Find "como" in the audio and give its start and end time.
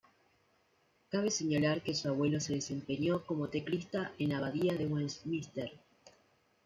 3.23-3.49